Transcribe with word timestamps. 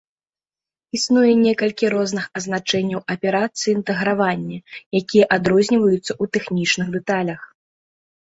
Існуе 0.97 1.33
некалькі 1.47 1.85
розных 1.95 2.25
азначэнняў 2.41 3.01
аперацыі 3.17 3.69
інтэгравання, 3.77 4.57
якія 5.01 5.25
адрозніваюцца 5.37 6.01
ў 6.01 6.25
тэхнічных 6.39 6.87
дэталях. 6.99 7.41